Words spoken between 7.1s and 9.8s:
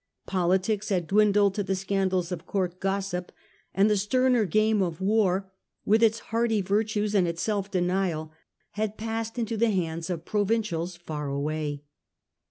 and its self denial, had passed into the